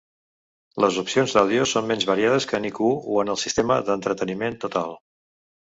Les 0.85 0.95
opcions 1.01 1.35
d'àudio 1.37 1.67
són 1.73 1.85
menys 1.91 2.09
variades 2.13 2.49
que 2.53 2.59
en 2.61 2.67
iQ 2.71 2.83
o 2.89 3.21
en 3.27 3.33
el 3.37 3.39
sistema 3.45 3.79
d'entreteniment 3.91 4.61
total. 4.69 5.01